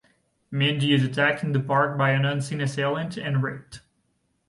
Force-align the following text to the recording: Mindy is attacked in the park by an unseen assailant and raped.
Mindy 0.49 0.95
is 0.95 1.03
attacked 1.03 1.43
in 1.43 1.51
the 1.51 1.59
park 1.59 1.95
by 1.95 2.09
an 2.09 2.25
unseen 2.25 2.59
assailant 2.59 3.17
and 3.17 3.43
raped. 3.43 3.81